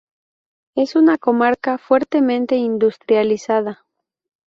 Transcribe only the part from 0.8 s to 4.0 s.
una comarca fuertemente industrializada.